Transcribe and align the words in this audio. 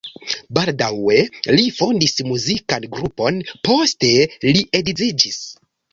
Baldaŭe 0.57 1.17
li 1.57 1.67
fondis 1.81 2.17
muzikan 2.31 2.89
grupon, 2.95 3.37
poste 3.69 4.11
li 4.57 4.65
edziĝis. 4.81 5.39